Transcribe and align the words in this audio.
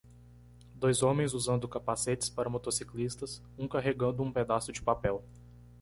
Dois 0.73 1.03
homens 1.03 1.35
usando 1.35 1.67
capacetes 1.67 2.27
para 2.27 2.49
motociclistas? 2.49 3.39
um 3.55 3.67
carregando 3.67 4.23
um 4.23 4.31
pedaço 4.31 4.71
de 4.71 4.81
papel. 4.81 5.23